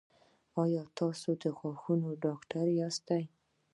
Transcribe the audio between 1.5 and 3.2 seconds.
غاښونو ډاکټر یاست؟